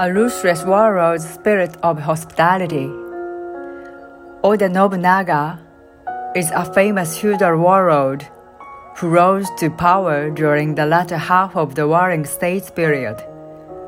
[0.00, 2.88] a ruthless warlord's spirit of hospitality.
[4.44, 5.58] Oda Nobunaga
[6.36, 8.24] is a famous feudal warlord
[8.96, 13.20] who rose to power during the latter half of the Warring States period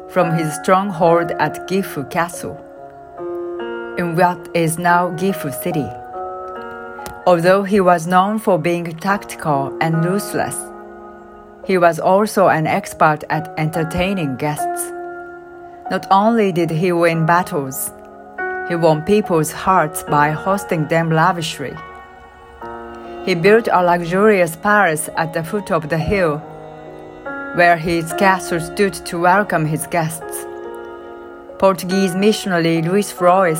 [0.09, 2.59] from his stronghold at Gifu Castle,
[3.97, 5.89] in what is now Gifu City.
[7.25, 10.57] Although he was known for being tactical and ruthless,
[11.65, 15.00] he was also an expert at entertaining guests.
[15.91, 17.93] Not only did he win battles,
[18.69, 21.75] he won people's hearts by hosting them lavishly.
[23.25, 26.39] He built a luxurious palace at the foot of the hill,
[27.57, 30.47] where his castle stood to welcome his guests.
[31.59, 33.59] Portuguese missionary Luis Frois,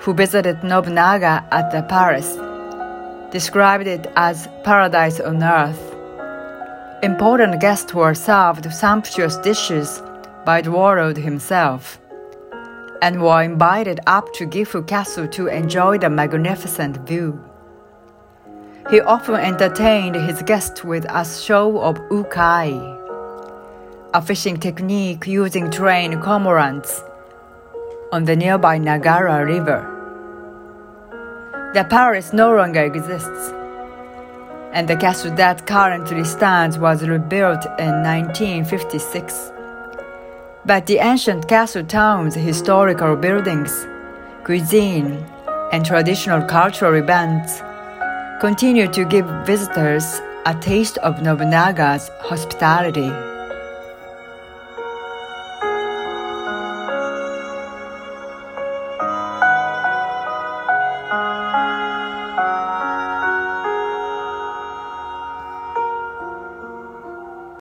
[0.00, 2.38] who visited Nobunaga at the palace,
[3.30, 5.94] described it as paradise on earth.
[7.04, 10.02] Important guests were served sumptuous dishes
[10.50, 12.00] by the warlord himself,
[13.00, 17.38] and were invited up to Gifu Castle to enjoy the magnificent view.
[18.90, 22.72] He often entertained his guests with a show of ukai,
[24.12, 26.90] a fishing technique using trained cormorants
[28.10, 29.82] on the nearby Nagara River.
[31.74, 33.44] The palace no longer exists,
[34.72, 39.52] and the castle that currently stands was rebuilt in 1956.
[40.66, 43.86] But the ancient castle town's historical buildings,
[44.44, 45.24] cuisine,
[45.72, 47.62] and traditional cultural events
[48.40, 53.10] continue to give visitors a taste of Nobunaga's hospitality.